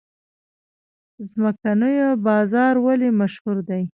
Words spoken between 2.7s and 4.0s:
ولې مشهور دی؟